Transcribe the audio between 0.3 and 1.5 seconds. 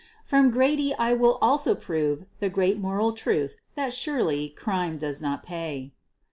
Grady I will